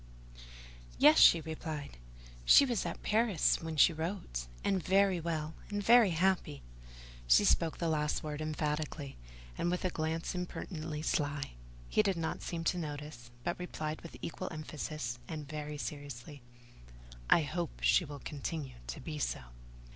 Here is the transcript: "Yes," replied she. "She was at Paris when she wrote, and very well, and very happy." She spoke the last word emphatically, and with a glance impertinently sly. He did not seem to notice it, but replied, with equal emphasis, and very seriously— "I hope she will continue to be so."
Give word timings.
"Yes," 0.97 1.35
replied 1.35 1.97
she. 2.43 2.65
"She 2.65 2.65
was 2.65 2.87
at 2.87 3.03
Paris 3.03 3.61
when 3.61 3.75
she 3.75 3.93
wrote, 3.93 4.47
and 4.63 4.81
very 4.81 5.19
well, 5.19 5.53
and 5.69 5.83
very 5.83 6.09
happy." 6.09 6.63
She 7.27 7.45
spoke 7.45 7.77
the 7.77 7.87
last 7.87 8.23
word 8.23 8.41
emphatically, 8.41 9.19
and 9.59 9.69
with 9.69 9.85
a 9.85 9.91
glance 9.91 10.33
impertinently 10.33 11.03
sly. 11.03 11.51
He 11.87 12.01
did 12.01 12.17
not 12.17 12.41
seem 12.41 12.63
to 12.63 12.79
notice 12.79 13.25
it, 13.27 13.31
but 13.43 13.59
replied, 13.59 14.01
with 14.01 14.17
equal 14.23 14.49
emphasis, 14.51 15.19
and 15.27 15.47
very 15.47 15.77
seriously— 15.77 16.41
"I 17.29 17.43
hope 17.43 17.83
she 17.83 18.03
will 18.03 18.21
continue 18.25 18.77
to 18.87 18.99
be 18.99 19.19
so." 19.19 19.41